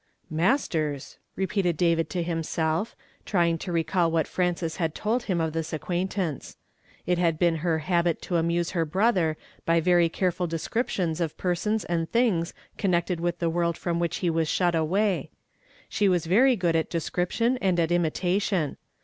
""j\ 0.31 0.37
TASTERS," 0.37 1.19
ropc'uted 1.37 1.73
Duvid 1.75 2.09
to 2.09 2.23
liimself, 2.23 2.95
try 3.23 3.43
i>l 3.45 3.49
ing 3.51 3.57
to 3.59 3.71
recall 3.71 4.09
what 4.09 4.27
Fi 4.27 4.45
anc 4.45 4.63
es 4.63 4.77
had 4.77 4.95
told 4.95 5.21
him 5.25 5.39
of 5.39 5.53
this 5.53 5.73
acquaintance. 5.73 6.57
It 7.05 7.19
had 7.19 7.37
been 7.37 7.57
her 7.57 7.77
hal.it 7.77 8.19
to 8.23 8.37
an.nse 8.37 8.71
her 8.71 8.83
brother 8.83 9.37
by 9.63 9.79
very 9.79 10.09
careful 10.09 10.47
d(^scril,tions 10.47 11.21
of 11.21 11.37
i)ei>^ons 11.37 11.85
and 11.87 12.09
things 12.11 12.55
coiniected 12.79 13.19
with 13.19 13.37
the 13.37 13.49
world 13.51 13.77
from 13.77 13.99
which 13.99 14.17
he 14.25 14.29
was 14.31 14.47
shut 14.47 14.73
away. 14.73 15.29
She 15.87 16.07
^^■as 16.09 16.25
very 16.25 16.55
good 16.55 16.75
at 16.75 16.89
de 16.89 16.99
sci 16.99 17.11
iption 17.23 17.59
and 17.61 17.79
at 17.79 17.91
imitation. 17.91 18.77